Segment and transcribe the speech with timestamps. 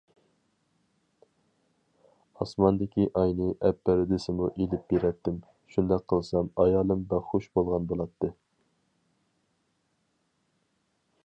[2.45, 5.37] ئاسماندىكى ئاينى ئەپ بەر دېسىمۇ ئېلىپ بېرەتتىم،
[5.75, 8.33] شۇنداق قىلسام ئايالىم بەك خۇش بولغان بولاتتى.